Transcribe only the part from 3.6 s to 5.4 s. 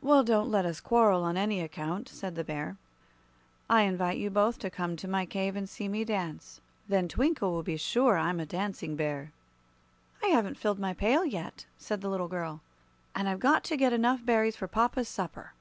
"I invite you both to come to my